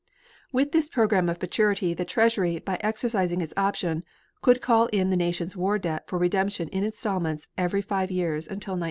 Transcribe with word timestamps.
With 0.51 0.71
this 0.71 0.89
program 0.89 1.29
of 1.29 1.39
maturity, 1.39 1.93
the 1.93 2.05
Treasury 2.05 2.57
by 2.57 2.79
exercising 2.81 3.39
its 3.39 3.53
option 3.55 4.03
could 4.41 4.59
call 4.59 4.87
in 4.87 5.11
the 5.11 5.15
nation's 5.15 5.55
war 5.55 5.77
debt 5.77 6.07
for 6.07 6.17
redemption 6.17 6.69
in 6.69 6.83
installments 6.83 7.49
every 7.55 7.83
five 7.83 8.09
years 8.09 8.45
until 8.47 8.71
1947. 8.73 8.79